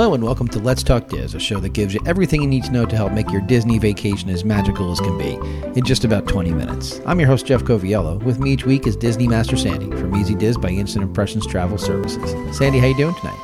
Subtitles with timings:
[0.00, 2.64] Hello and welcome to Let's Talk Diz, a show that gives you everything you need
[2.64, 5.34] to know to help make your Disney vacation as magical as can be
[5.78, 7.02] in just about 20 minutes.
[7.04, 8.22] I'm your host Jeff Coviello.
[8.22, 11.76] With me each week is Disney Master Sandy from Easy Diz by Instant Impressions Travel
[11.76, 12.56] Services.
[12.56, 13.38] Sandy, how you doing tonight?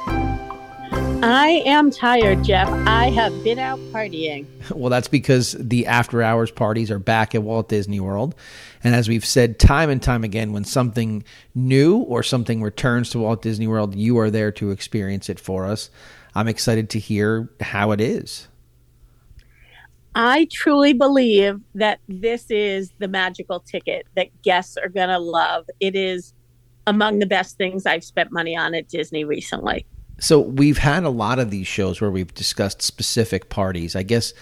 [1.22, 2.68] I am tired, Jeff.
[2.86, 4.46] I have been out partying.
[4.74, 8.34] Well, that's because the after hours parties are back at Walt Disney World.
[8.82, 11.22] And as we've said time and time again, when something
[11.54, 15.66] new or something returns to Walt Disney World, you are there to experience it for
[15.66, 15.90] us.
[16.36, 18.48] I'm excited to hear how it is.
[20.14, 25.64] I truly believe that this is the magical ticket that guests are going to love.
[25.80, 26.34] It is
[26.86, 29.86] among the best things I've spent money on at Disney recently.
[30.18, 33.96] So, we've had a lot of these shows where we've discussed specific parties.
[33.96, 34.34] I guess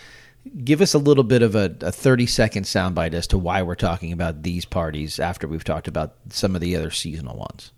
[0.64, 3.76] give us a little bit of a, a 30 second soundbite as to why we're
[3.76, 7.72] talking about these parties after we've talked about some of the other seasonal ones.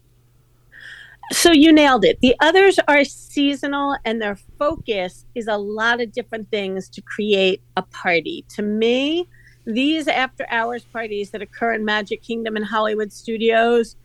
[1.32, 2.21] So you nailed it.
[2.21, 7.63] The others are seasonal and their focus is a lot of different things to create
[7.77, 8.45] a party.
[8.51, 9.29] To me,
[9.65, 13.96] these after hours parties that occur in Magic Kingdom and Hollywood Studios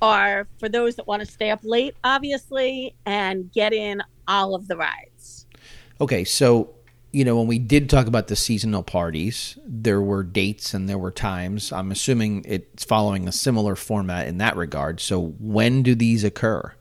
[0.00, 4.68] are for those that want to stay up late, obviously, and get in all of
[4.68, 5.46] the rides.
[6.00, 6.74] Okay, so
[7.12, 10.98] you know, when we did talk about the seasonal parties, there were dates and there
[10.98, 11.72] were times.
[11.72, 15.00] I'm assuming it's following a similar format in that regard.
[15.00, 16.74] So, when do these occur?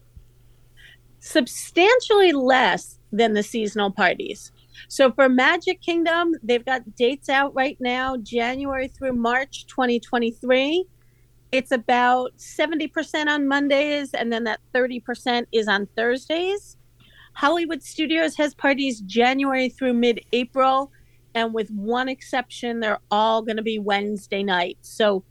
[1.19, 4.52] Substantially less than the seasonal parties.
[4.88, 10.85] So, for Magic Kingdom, they've got dates out right now, January through March 2023.
[11.52, 16.77] It's about 70% on Mondays, and then that 30% is on Thursdays.
[17.40, 20.92] Hollywood Studios has parties January through mid April.
[21.34, 24.78] And with one exception, they're all going to be Wednesday night.
[24.81, 25.23] So,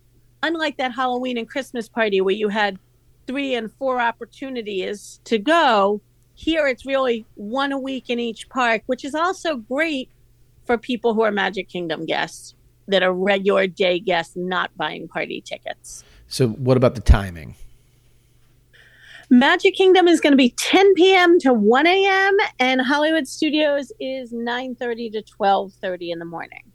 [0.43, 2.79] unlike that Halloween and Christmas party where you had
[3.27, 6.01] three and four opportunities to go,
[6.33, 10.09] here it's really one a week in each park, which is also great
[10.65, 12.55] for people who are Magic Kingdom guests
[12.87, 16.05] that are regular day guests not buying party tickets.
[16.27, 17.57] So, what about the timing?
[19.31, 21.39] Magic Kingdom is going to be 10 p.m.
[21.41, 22.37] to 1 a.m.
[22.59, 26.73] and Hollywood Studios is 9:30 to 12:30 in the morning.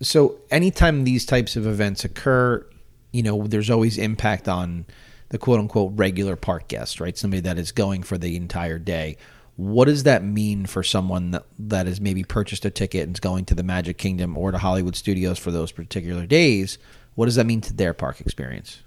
[0.00, 2.64] So, anytime these types of events occur,
[3.10, 4.86] you know, there's always impact on
[5.30, 7.18] the quote unquote regular park guest, right?
[7.18, 9.16] Somebody that is going for the entire day.
[9.56, 13.20] What does that mean for someone that, that has maybe purchased a ticket and is
[13.20, 16.78] going to the Magic Kingdom or to Hollywood Studios for those particular days?
[17.16, 18.82] What does that mean to their park experience?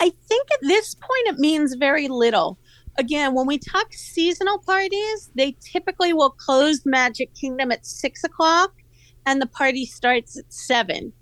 [0.00, 2.58] I think at this point it means very little.
[2.96, 8.72] Again, when we talk seasonal parties, they typically will close Magic Kingdom at six o'clock
[9.26, 11.12] and the party starts at seven.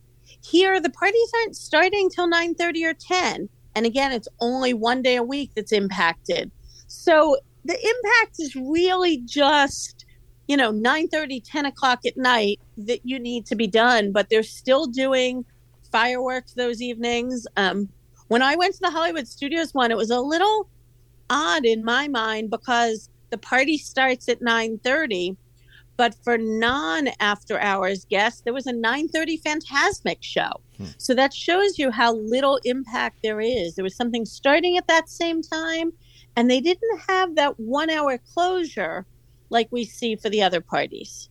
[0.42, 5.03] Here, the parties aren't starting till nine thirty or ten, and again, it's only one
[5.03, 6.50] day a week that's impacted.
[6.86, 10.04] So the impact is really just
[10.47, 14.28] you know 9 30 10 o'clock at night that you need to be done but
[14.31, 15.44] they're still doing
[15.91, 17.88] fireworks those evenings um,
[18.28, 20.69] when I went to the Hollywood Studios one, it was a little
[21.31, 25.37] odd in my mind because the party starts at 9:30,
[25.97, 30.60] but for non after hours guests, there was a 9:30 Fantasmic show.
[30.76, 30.86] Hmm.
[30.98, 33.75] So that shows you how little impact there is.
[33.75, 35.92] There was something starting at that same time,
[36.36, 39.06] and they didn't have that one hour closure
[39.50, 41.28] like we see for the other parties.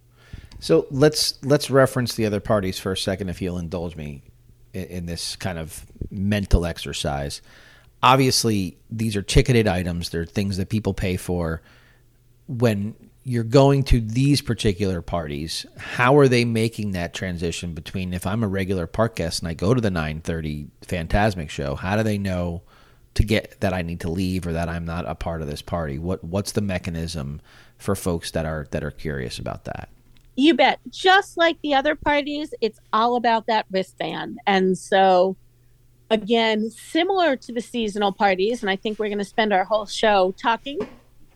[0.60, 4.24] So let's let's reference the other parties for a second, if you'll indulge me
[4.76, 7.42] in, in this kind of mental exercise.
[8.04, 10.10] Obviously, these are ticketed items.
[10.10, 11.62] They're things that people pay for.
[12.48, 18.28] When you're going to these particular parties, how are they making that transition between if
[18.28, 22.04] I'm a regular park guest and I go to the 9:30 Fantasmic show, how do
[22.04, 22.62] they know
[23.16, 25.64] to get that I need to leave or that I'm not a part of this
[25.64, 25.98] party?
[25.98, 27.42] What what's the mechanism
[27.78, 29.90] for folks that are that are curious about that?
[30.36, 30.80] You bet.
[30.90, 34.40] Just like the other parties, it's all about that wristband.
[34.46, 35.38] And so,
[36.10, 39.86] again, similar to the seasonal parties, and I think we're going to spend our whole
[39.86, 40.80] show talking,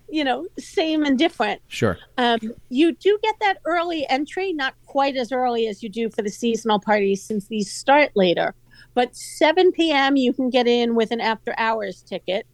[0.10, 1.62] you know, same and different.
[1.70, 1.98] Sure.
[2.18, 6.22] Um, you do get that early entry, not quite as early as you do for
[6.22, 8.54] the seasonal parties since these start later.
[8.96, 12.46] But 7 p.m., you can get in with an after hours ticket,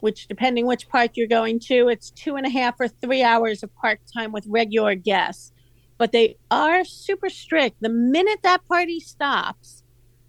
[0.00, 3.62] which, depending which park you're going to, it's two and a half or three hours
[3.62, 5.52] of park time with regular guests
[5.98, 7.76] but they are super strict.
[7.80, 9.82] The minute that party stops,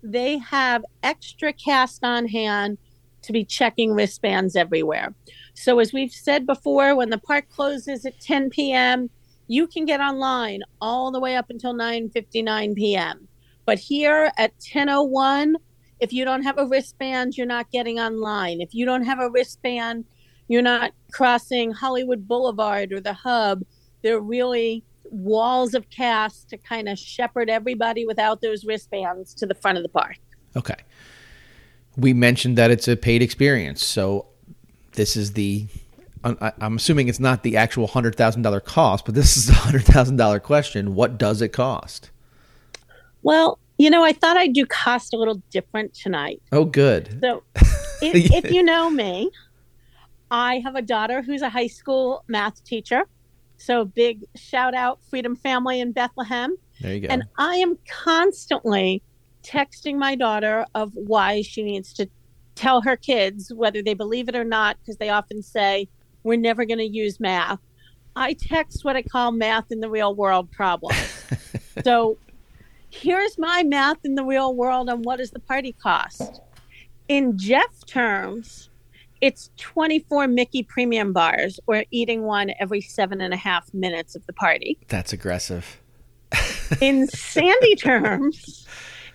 [0.03, 2.77] they have extra cast on hand
[3.23, 5.15] to be checking wristbands everywhere.
[5.53, 9.09] So, as we've said before, when the park closes at 10 p.m.,
[9.47, 13.27] you can get online all the way up until 9:59 p.m.
[13.65, 15.55] But here at 10:01,
[15.99, 18.61] if you don't have a wristband, you're not getting online.
[18.61, 20.05] If you don't have a wristband,
[20.47, 23.63] You're not crossing Hollywood Boulevard or the hub.
[24.01, 29.55] They're really walls of cast to kind of shepherd everybody without those wristbands to the
[29.55, 30.17] front of the park.
[30.55, 30.75] Okay.
[31.95, 33.85] We mentioned that it's a paid experience.
[33.85, 34.27] So
[34.93, 35.67] this is the
[36.23, 39.83] I'm assuming it's not the actual hundred thousand dollar cost, but this is the hundred
[39.83, 40.95] thousand dollar question.
[40.95, 42.11] What does it cost?
[43.23, 46.41] Well, you know, I thought I'd do cost a little different tonight.
[46.51, 47.19] Oh, good.
[47.21, 47.43] So,
[48.01, 49.31] if, if you know me,
[50.31, 53.03] I have a daughter who's a high school math teacher.
[53.57, 56.57] So, big shout out, Freedom Family in Bethlehem.
[56.81, 57.07] There you go.
[57.09, 59.01] And I am constantly
[59.43, 62.09] texting my daughter of why she needs to
[62.55, 65.87] tell her kids, whether they believe it or not, because they often say,
[66.23, 67.59] We're never going to use math.
[68.15, 70.95] I text what I call math in the real world problem.
[71.83, 72.17] so,
[72.89, 76.41] here's my math in the real world on what does the party cost.
[77.07, 78.69] In Jeff terms,
[79.23, 84.25] it's 24 Mickey premium bars or eating one every seven and a half minutes of
[84.25, 84.77] the party.
[84.89, 85.79] That's aggressive.
[86.81, 88.67] In Sandy terms,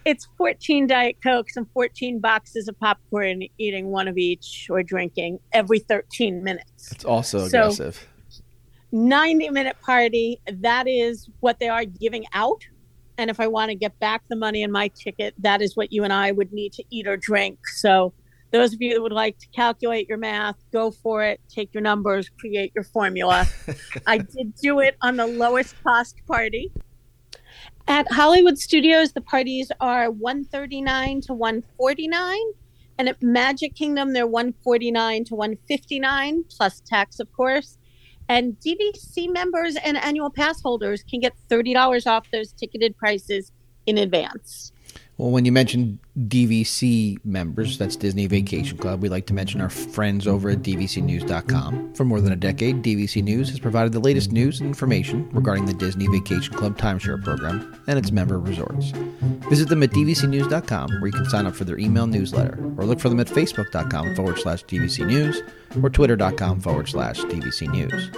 [0.06, 5.40] it's 14 Diet Cokes and 14 boxes of popcorn, eating one of each or drinking
[5.52, 6.90] every 13 minutes.
[6.90, 8.08] It's also aggressive.
[8.30, 8.42] So,
[8.92, 12.64] 90 minute party, that is what they are giving out
[13.18, 15.92] and if I want to get back the money in my ticket, that is what
[15.92, 17.58] you and I would need to eat or drink.
[17.66, 18.14] So,
[18.50, 21.40] those of you that would like to calculate your math, go for it.
[21.48, 23.46] Take your numbers, create your formula.
[24.06, 26.72] I did do it on the lowest cost party.
[27.86, 32.38] At Hollywood Studios, the parties are 139 to 149
[32.98, 37.78] and at Magic Kingdom they're 149 to 159 plus tax of course.
[38.28, 43.52] And DVC members and annual pass holders can get $30 off those ticketed prices
[43.86, 44.72] in advance.
[45.18, 49.68] Well, when you mention DVC members, that's Disney Vacation Club, we like to mention our
[49.68, 51.94] friends over at DVCNews.com.
[51.94, 55.66] For more than a decade, DVC News has provided the latest news and information regarding
[55.66, 58.92] the Disney Vacation Club timeshare program and its member resorts.
[59.50, 63.00] Visit them at DVCNews.com, where you can sign up for their email newsletter, or look
[63.00, 65.42] for them at Facebook.com forward slash DVC News
[65.82, 68.10] or Twitter.com forward slash DVC News.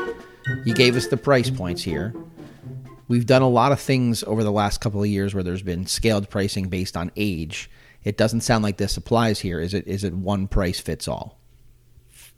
[0.67, 2.15] You gave us the price points here.
[3.11, 5.85] We've done a lot of things over the last couple of years where there's been
[5.85, 7.69] scaled pricing based on age.
[8.05, 9.59] It doesn't sound like this applies here.
[9.59, 9.85] Is it?
[9.89, 11.37] Is it one price fits all?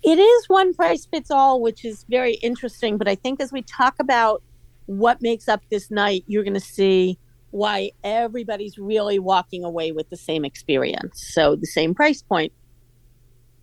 [0.02, 2.96] It is one price fits all, which is very interesting.
[2.96, 4.42] But I think as we talk about
[4.86, 7.18] what makes up this night, you're going to see
[7.50, 11.22] why everybody's really walking away with the same experience.
[11.34, 12.50] So the same price point.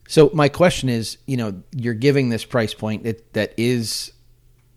[0.07, 4.11] So my question is, you know, you're giving this price point that, that is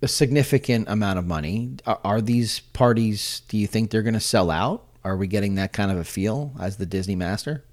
[0.03, 1.77] a significant amount of money.
[1.87, 3.43] Are, are these parties?
[3.49, 4.85] Do you think they're going to sell out?
[5.05, 7.65] Are we getting that kind of a feel as the Disney master?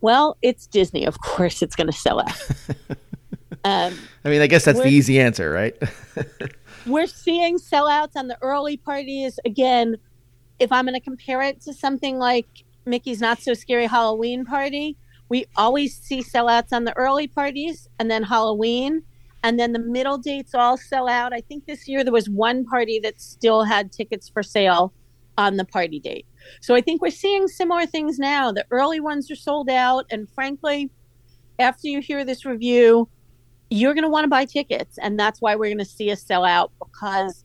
[0.00, 1.04] Well, it's Disney.
[1.04, 2.50] Of course, it's going to sell out.
[3.64, 3.94] um,
[4.24, 5.76] I mean, I guess that's the easy answer, right?
[6.86, 9.38] we're seeing sellouts on the early parties.
[9.44, 9.96] Again,
[10.58, 12.46] if I'm going to compare it to something like
[12.86, 14.96] Mickey's Not So Scary Halloween Party,
[15.28, 19.02] we always see sellouts on the early parties and then Halloween
[19.42, 21.32] and then the middle dates all sell out.
[21.32, 24.92] I think this year there was one party that still had tickets for sale
[25.38, 26.26] on the party date.
[26.60, 28.52] So I think we're seeing similar things now.
[28.52, 30.90] The early ones are sold out, and frankly,
[31.58, 33.08] after you hear this review,
[33.70, 36.16] you're going to want to buy tickets, and that's why we're going to see a
[36.16, 37.44] sell out because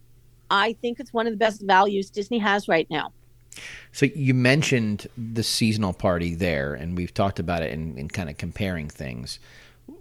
[0.49, 3.13] I think it's one of the best values Disney has right now.
[3.91, 8.29] So you mentioned the seasonal party there, and we've talked about it in, in kind
[8.29, 9.39] of comparing things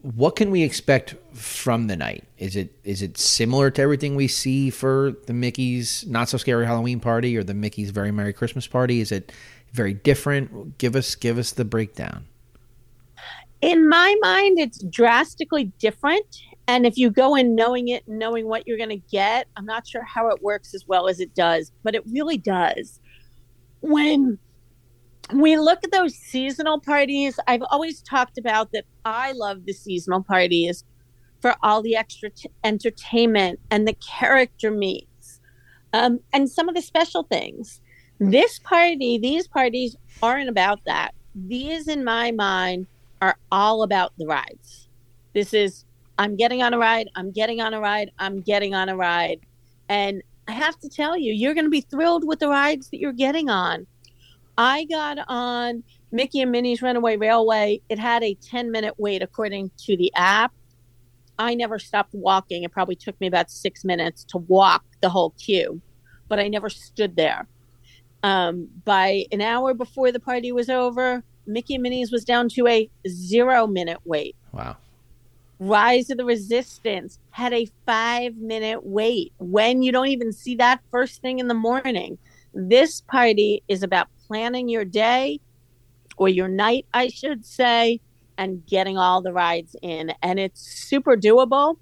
[0.04, 2.24] what can we expect from the night?
[2.36, 6.66] Is it is it similar to everything we see for the Mickey's Not So Scary
[6.66, 9.00] Halloween Party or the Mickey's Very Merry Christmas Party?
[9.00, 9.32] Is it
[9.72, 10.76] very different?
[10.76, 12.26] Give us give us the breakdown.
[13.62, 16.42] In my mind, it's drastically different.
[16.68, 19.86] And if you go in knowing it, knowing what you're going to get, I'm not
[19.86, 23.00] sure how it works as well as it does, but it really does.
[23.80, 24.38] When
[25.32, 27.38] we look at those seasonal parties.
[27.46, 30.84] I've always talked about that I love the seasonal parties
[31.40, 35.40] for all the extra t- entertainment and the character meets
[35.92, 37.80] um, and some of the special things.
[38.18, 41.14] This party, these parties aren't about that.
[41.34, 42.86] These, in my mind,
[43.22, 44.88] are all about the rides.
[45.32, 45.84] This is,
[46.18, 49.40] I'm getting on a ride, I'm getting on a ride, I'm getting on a ride.
[49.88, 53.00] And I have to tell you, you're going to be thrilled with the rides that
[53.00, 53.86] you're getting on
[54.56, 55.82] I got on
[56.12, 57.80] Mickey and Minnie's Runaway Railway.
[57.88, 60.52] It had a 10 minute wait according to the app.
[61.38, 62.62] I never stopped walking.
[62.62, 65.80] It probably took me about six minutes to walk the whole queue,
[66.28, 67.48] but I never stood there.
[68.22, 72.66] Um, by an hour before the party was over, Mickey and Minnie's was down to
[72.68, 74.36] a zero minute wait.
[74.52, 74.76] Wow.
[75.58, 80.80] Rise of the Resistance had a five minute wait when you don't even see that
[80.90, 82.18] first thing in the morning.
[82.54, 85.40] This party is about planning your day
[86.16, 88.00] or your night, I should say,
[88.38, 90.12] and getting all the rides in.
[90.22, 91.76] And it's super doable.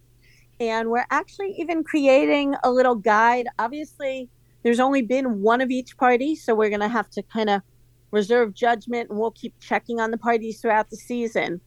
[0.61, 3.47] And we're actually even creating a little guide.
[3.59, 4.29] Obviously,
[4.63, 7.63] there's only been one of each party, so we're going to have to kind of
[8.11, 11.61] reserve judgment and we'll keep checking on the parties throughout the season.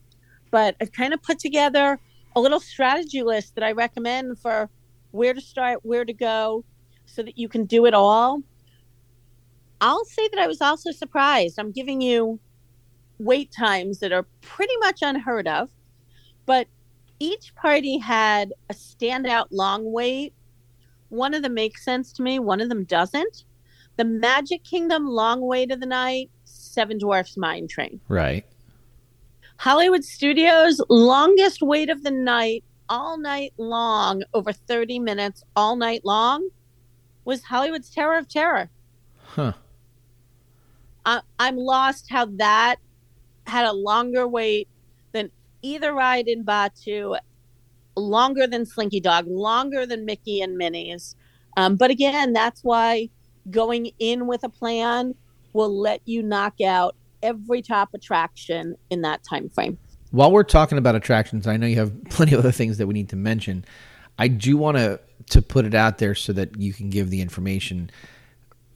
[0.51, 1.99] But I've kind of put together
[2.35, 4.69] a little strategy list that I recommend for
[5.11, 6.63] where to start, where to go,
[7.05, 8.41] so that you can do it all.
[9.81, 11.59] I'll say that I was also surprised.
[11.59, 12.39] I'm giving you
[13.19, 15.69] wait times that are pretty much unheard of,
[16.45, 16.67] but
[17.19, 20.33] each party had a standout long wait.
[21.09, 23.45] One of them makes sense to me, one of them doesn't.
[23.97, 28.01] The Magic Kingdom long wait of the night, Seven Dwarfs Mine Train.
[28.09, 28.45] Right.
[29.57, 36.03] Hollywood Studios longest wait of the night, all night long, over 30 minutes, all night
[36.03, 36.49] long,
[37.23, 38.69] was Hollywood's Tower of Terror.
[39.17, 39.53] Huh.
[41.05, 42.77] I, I'm lost how that
[43.47, 44.67] had a longer wait
[45.11, 45.31] than
[45.61, 47.17] either ride in Batuu,
[47.95, 51.15] longer than Slinky Dog, longer than Mickey and Minnie's.
[51.57, 53.09] Um, but again, that's why
[53.49, 55.15] going in with a plan
[55.53, 59.77] will let you knock out every top attraction in that time frame.
[60.11, 62.93] While we're talking about attractions, I know you have plenty of other things that we
[62.93, 63.65] need to mention.
[64.17, 64.99] I do want to
[65.31, 67.89] to put it out there so that you can give the information.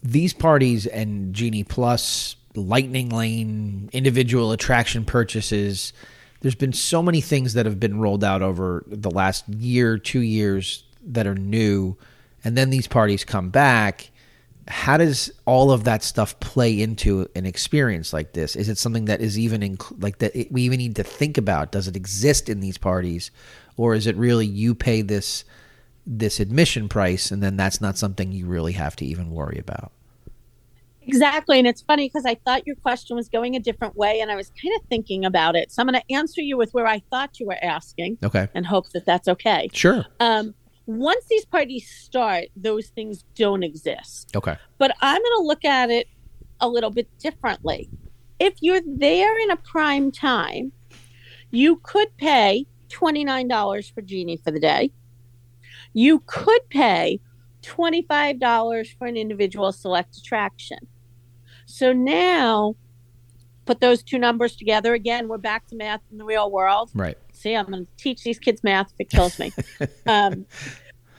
[0.02, 5.94] These parties and Genie Plus, Lightning Lane, individual attraction purchases.
[6.42, 10.22] There's been so many things that have been rolled out over the last year, two
[10.22, 11.98] years that are new,
[12.44, 14.10] and then these parties come back
[14.70, 18.56] how does all of that stuff play into an experience like this?
[18.56, 21.40] Is it something that is even inc- like that it, we even need to think
[21.40, 21.72] about?
[21.72, 23.32] Does it exist in these parties,
[23.78, 25.44] or is it really you pay this
[26.12, 29.92] this admission price and then that's not something you really have to even worry about?
[31.04, 34.30] Exactly, and it's funny because I thought your question was going a different way, and
[34.30, 35.72] I was kind of thinking about it.
[35.72, 38.64] So I'm going to answer you with where I thought you were asking, okay, and
[38.64, 39.70] hope that that's okay.
[39.74, 40.06] Sure.
[40.20, 40.54] Um,
[40.86, 44.36] once these parties start, those things don't exist.
[44.36, 44.56] Okay.
[44.78, 46.08] But I'm going to look at it
[46.62, 47.90] a little bit differently.
[48.40, 50.72] If you're there in a prime time,
[51.52, 54.92] you could pay $29 for Genie for the day.
[55.94, 57.20] You could pay
[57.64, 60.80] $25 for an individual select attraction.
[61.66, 62.76] So now
[63.66, 64.94] put those two numbers together.
[64.94, 66.90] Again, we're back to math in the real world.
[66.96, 67.18] Right.
[67.34, 69.54] See, I'm going to teach these kids math if it kills me.
[70.08, 70.46] um,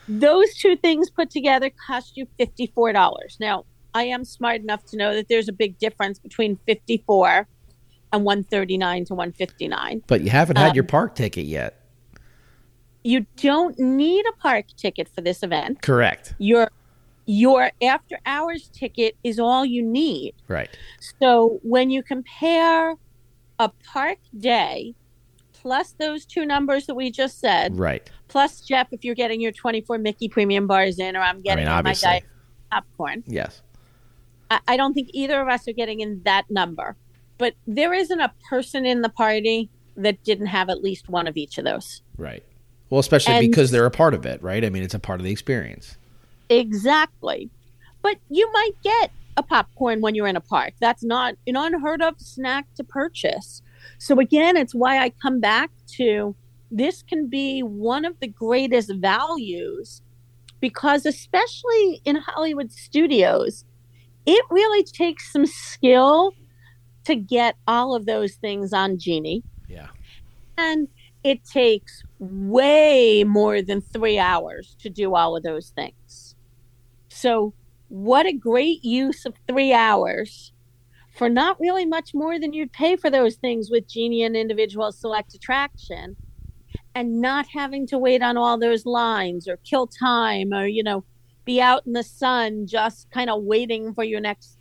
[0.07, 3.39] those two things put together cost you $54.
[3.39, 7.47] Now, I am smart enough to know that there's a big difference between 54
[8.13, 10.03] and 139 to 159.
[10.07, 11.80] But you haven't had Um, your park ticket yet.
[13.03, 15.81] You don't need a park ticket for this event.
[15.81, 16.35] Correct.
[16.37, 16.69] Your
[17.25, 20.33] your after hours ticket is all you need.
[20.47, 20.69] Right.
[21.19, 22.95] So when you compare
[23.59, 24.95] a park day
[25.53, 28.09] plus those two numbers that we just said, Right.
[28.27, 31.83] plus Jeff, if you're getting your 24 Mickey premium bars in, or I'm getting mean,
[31.83, 32.23] my diet
[32.71, 33.61] popcorn, Yes.
[34.49, 36.95] I, I don't think either of us are getting in that number.
[37.37, 41.37] But there isn't a person in the party that didn't have at least one of
[41.37, 42.01] each of those.
[42.17, 42.43] Right.
[42.91, 44.63] Well, especially And- because they're a part of it, right?
[44.63, 45.97] I mean, it's a part of the experience.
[46.49, 47.49] Exactly.
[48.03, 50.73] But you might get a popcorn when you're in a park.
[50.81, 53.61] That's not an unheard of snack to purchase.
[53.97, 56.35] So, again, it's why I come back to
[56.69, 60.01] this can be one of the greatest values
[60.59, 63.63] because, especially in Hollywood studios,
[64.25, 66.33] it really takes some skill
[67.05, 69.43] to get all of those things on Genie.
[69.69, 69.87] Yeah.
[70.57, 70.89] And
[71.23, 76.35] it takes way more than three hours to do all of those things.
[77.09, 77.53] So,
[77.89, 80.53] what a great use of three hours
[81.15, 84.91] for not really much more than you'd pay for those things with Genie and individual
[84.91, 86.15] select attraction
[86.95, 91.03] and not having to wait on all those lines or kill time or, you know,
[91.45, 94.57] be out in the sun just kind of waiting for your next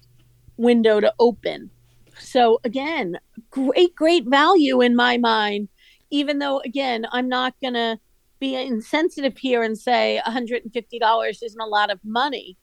[0.56, 1.70] window to open.
[2.18, 3.18] So, again,
[3.50, 5.68] great, great value in my mind,
[6.10, 7.98] even though, again, I'm not going to
[8.40, 12.56] be insensitive here and say $150 isn't a lot of money,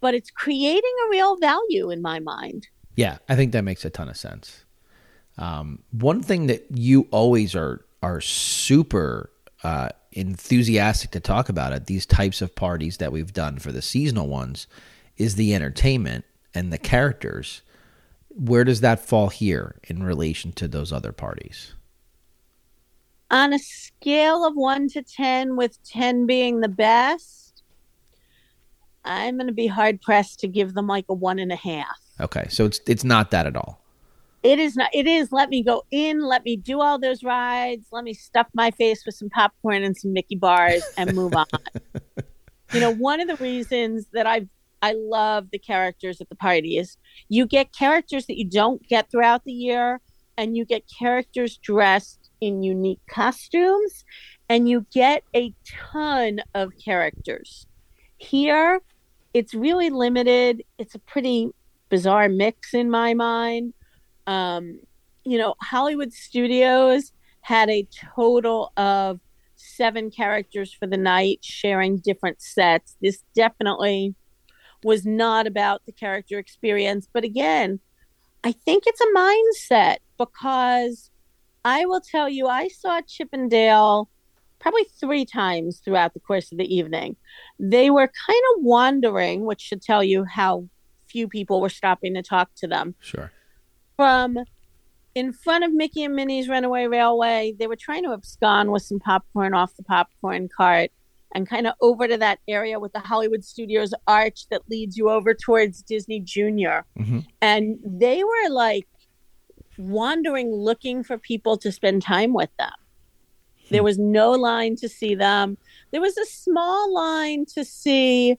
[0.00, 2.68] but it's creating a real value in my mind.
[2.96, 4.64] Yeah, I think that makes a ton of sense.
[5.36, 9.30] Um, one thing that you always are are super
[9.62, 13.82] uh, enthusiastic to talk about at these types of parties that we've done for the
[13.82, 14.66] seasonal ones
[15.16, 16.24] is the entertainment
[16.54, 17.62] and the characters.
[18.28, 21.74] Where does that fall here in relation to those other parties?
[23.30, 27.62] On a scale of one to 10, with 10 being the best,
[29.04, 31.98] I'm going to be hard pressed to give them like a one and a half.
[32.20, 33.80] Okay, so it's it's not that at all.
[34.42, 34.90] It is not.
[34.92, 35.30] It is.
[35.32, 36.20] Let me go in.
[36.20, 37.86] Let me do all those rides.
[37.92, 41.46] Let me stuff my face with some popcorn and some Mickey bars and move on.
[42.72, 44.48] you know, one of the reasons that I've
[44.80, 46.96] I love the characters at the party is
[47.28, 50.00] you get characters that you don't get throughout the year,
[50.36, 54.04] and you get characters dressed in unique costumes,
[54.48, 57.66] and you get a ton of characters.
[58.16, 58.80] Here,
[59.34, 60.62] it's really limited.
[60.78, 61.50] It's a pretty
[61.88, 63.74] bizarre mix in my mind.
[64.26, 64.80] Um,
[65.24, 69.20] you know, Hollywood Studios had a total of
[69.56, 72.96] seven characters for the night sharing different sets.
[73.00, 74.14] This definitely
[74.84, 77.08] was not about the character experience.
[77.12, 77.80] But again,
[78.44, 81.10] I think it's a mindset because
[81.68, 84.08] I will tell you, I saw Chip 'n Dale
[84.58, 87.16] probably three times throughout the course of the evening.
[87.60, 90.68] They were kind of wandering, which should tell you how
[91.06, 92.94] few people were stopping to talk to them.
[93.00, 93.30] Sure.
[93.96, 94.38] From
[95.14, 99.00] in front of Mickey and Minnie's Runaway Railway, they were trying to abscond with some
[99.00, 100.90] popcorn off the popcorn cart
[101.34, 105.10] and kind of over to that area with the Hollywood Studios arch that leads you
[105.10, 106.84] over towards Disney Junior.
[106.98, 107.26] Mhm.
[107.42, 108.86] And they were like
[109.78, 112.72] wandering looking for people to spend time with them.
[113.70, 115.58] There was no line to see them.
[115.90, 118.38] There was a small line to see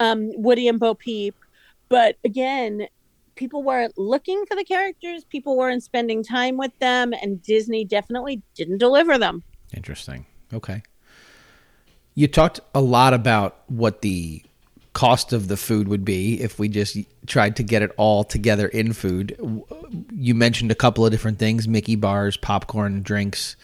[0.00, 1.34] um, Woody and Bo Peep,
[1.88, 2.86] but again,
[3.34, 5.24] people weren't looking for the characters.
[5.24, 9.42] People weren't spending time with them, and Disney definitely didn't deliver them.
[9.74, 10.26] Interesting.
[10.52, 10.82] Okay.
[12.14, 14.42] You talked a lot about what the
[14.92, 18.66] cost of the food would be if we just tried to get it all together
[18.68, 19.36] in food.
[20.12, 23.56] You mentioned a couple of different things Mickey bars, popcorn, drinks.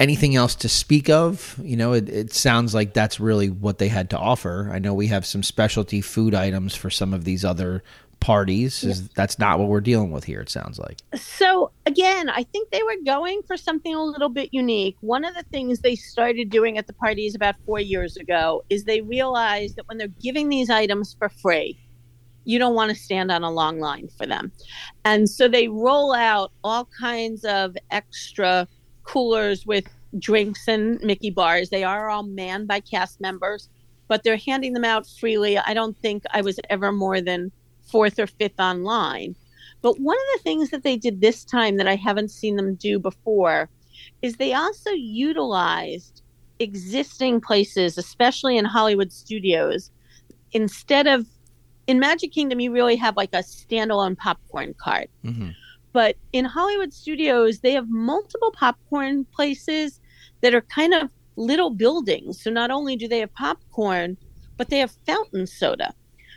[0.00, 1.56] Anything else to speak of?
[1.62, 4.70] You know, it, it sounds like that's really what they had to offer.
[4.72, 7.84] I know we have some specialty food items for some of these other
[8.22, 8.84] parties.
[8.84, 11.00] Is, That's not what we're dealing with here, it sounds like.
[11.16, 14.96] So again, I think they were going for something a little bit unique.
[15.00, 18.84] One of the things they started doing at the parties about four years ago is
[18.84, 21.78] they realized that when they're giving these items for free,
[22.44, 24.52] you don't want to stand on a long line for them.
[25.04, 28.68] And so they roll out all kinds of extra
[29.02, 29.84] coolers with
[30.20, 31.70] drinks and Mickey bars.
[31.70, 33.68] They are all manned by cast members,
[34.06, 35.58] but they're handing them out freely.
[35.58, 37.50] I don't think I was ever more than
[37.92, 39.36] fourth or fifth online.
[39.82, 42.74] But one of the things that they did this time that I haven't seen them
[42.74, 43.68] do before
[44.22, 46.22] is they also utilized
[46.58, 49.90] existing places, especially in Hollywood studios.
[50.52, 51.26] Instead of
[51.86, 55.10] in Magic Kingdom, you really have like a standalone popcorn cart.
[55.24, 55.50] Mm-hmm.
[55.92, 60.00] But in Hollywood studios, they have multiple popcorn places
[60.40, 62.42] that are kind of little buildings.
[62.42, 64.16] So not only do they have popcorn,
[64.56, 65.92] but they have fountain soda.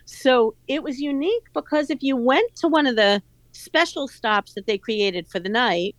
[0.06, 4.68] So it was unique because if you went to one of the special stops that
[4.68, 5.96] they created for the night,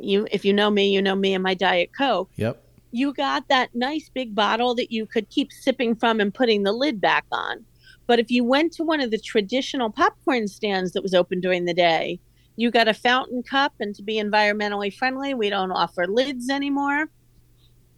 [0.00, 2.62] you if you know me, you know me and my diet coke, Yep.
[2.90, 6.72] you got that nice big bottle that you could keep sipping from and putting the
[6.72, 7.64] lid back on.
[8.06, 11.66] But if you went to one of the traditional popcorn stands that was open during
[11.66, 12.18] the day,
[12.56, 17.06] you got a fountain cup and to be environmentally friendly, we don't offer lids anymore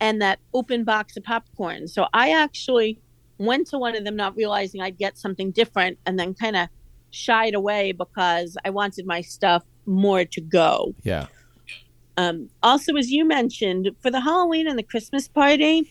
[0.00, 1.88] and that open box of popcorn.
[1.88, 3.00] So I actually
[3.38, 6.68] went to one of them not realizing I'd get something different and then kind of
[7.10, 10.94] shied away because I wanted my stuff more to go.
[11.02, 11.26] Yeah.
[12.16, 15.88] Um, also, as you mentioned, for the Halloween and the Christmas party,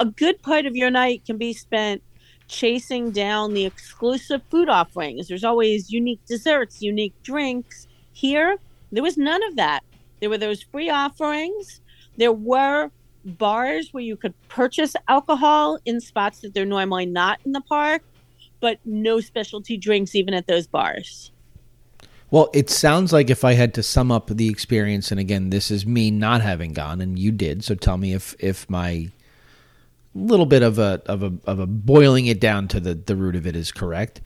[0.00, 2.02] a good part of your night can be spent
[2.48, 5.28] chasing down the exclusive food offerings.
[5.28, 7.86] There's always unique desserts, unique drinks.
[8.12, 8.56] Here,
[8.92, 9.82] there was none of that.
[10.20, 11.80] There were those free offerings.
[12.16, 12.90] There were
[13.24, 18.02] bars where you could purchase alcohol in spots that they're normally not in the park,
[18.60, 21.30] but no specialty drinks even at those bars.
[22.30, 25.70] Well, it sounds like if I had to sum up the experience, and again, this
[25.70, 29.10] is me not having gone, and you did, so tell me if if my
[30.14, 33.36] little bit of a of a of a boiling it down to the the root
[33.36, 34.20] of it is correct.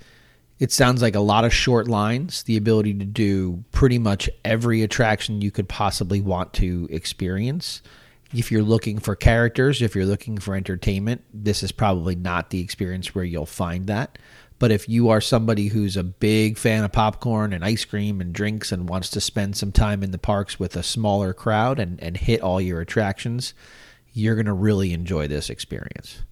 [0.59, 4.83] It sounds like a lot of short lines, the ability to do pretty much every
[4.83, 7.81] attraction you could possibly want to experience.
[8.35, 12.61] If you're looking for characters, if you're looking for entertainment, this is probably not the
[12.61, 14.19] experience where you'll find that.
[14.59, 18.33] But if you are somebody who's a big fan of popcorn and ice cream and
[18.33, 22.03] drinks and wants to spend some time in the parks with a smaller crowd and,
[22.03, 23.55] and hit all your attractions,
[24.13, 26.23] you're going to really enjoy this experience.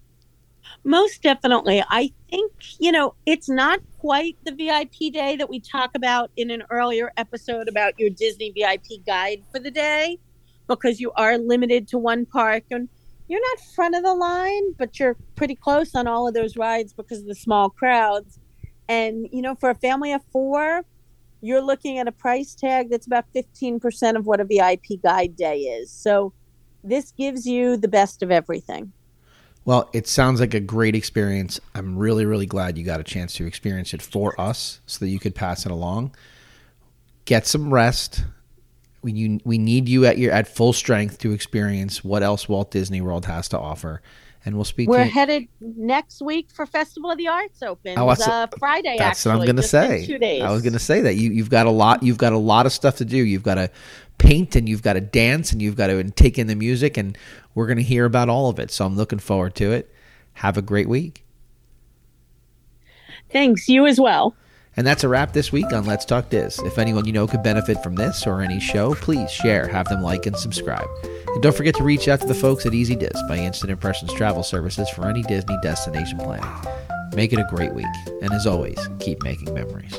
[0.83, 1.83] Most definitely.
[1.89, 6.51] I think, you know, it's not quite the VIP day that we talk about in
[6.51, 10.19] an earlier episode about your Disney VIP guide for the day,
[10.67, 12.89] because you are limited to one park and
[13.29, 16.93] you're not front of the line, but you're pretty close on all of those rides
[16.93, 18.39] because of the small crowds.
[18.89, 20.85] And, you know, for a family of four,
[21.41, 25.59] you're looking at a price tag that's about 15% of what a VIP guide day
[25.59, 25.91] is.
[25.91, 26.33] So
[26.85, 28.93] this gives you the best of everything.
[29.65, 31.59] Well, it sounds like a great experience.
[31.75, 35.09] I'm really, really glad you got a chance to experience it for us so that
[35.09, 36.15] you could pass it along.
[37.25, 38.25] Get some rest.
[39.03, 42.71] We, you, we need you at your at full strength to experience what else Walt
[42.71, 44.03] Disney World has to offer.
[44.45, 44.87] And we'll speak.
[44.87, 47.99] To We're headed next week for Festival of the Arts opens.
[47.99, 48.97] Oh, uh, Friday.
[48.97, 50.07] That's actually, what I'm going to say.
[50.07, 50.43] Two days.
[50.43, 52.03] I was going to say that you you've got a lot.
[52.03, 53.17] You've got a lot of stuff to do.
[53.17, 53.71] You've got to
[54.19, 57.19] paint and you've got to dance and you've got to take in the music and
[57.55, 58.71] we're going to hear about all of it.
[58.71, 59.93] So I'm looking forward to it.
[60.35, 61.25] Have a great week.
[63.31, 63.69] Thanks.
[63.69, 64.35] You as well.
[64.77, 66.59] And that's a wrap this week on Let's Talk Diz.
[66.59, 70.03] If anyone you know could benefit from this or any show, please share, have them
[70.03, 70.87] like, and subscribe.
[71.29, 74.13] And don't forget to reach out to the folks at Easy Diz by Instant Impressions
[74.13, 76.47] Travel Services for any Disney destination planning.
[77.15, 77.87] Make it a great week.
[78.21, 79.99] And as always, keep making memories.